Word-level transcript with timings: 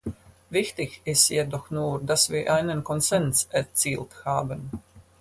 Wichtig 0.49 0.99
ist 1.05 1.29
jedoch 1.29 1.69
nur, 1.69 1.99
dass 2.01 2.31
wir 2.31 2.51
einen 2.55 2.83
Konsens 2.83 3.47
erzielt 3.51 4.25
haben. 4.25 4.71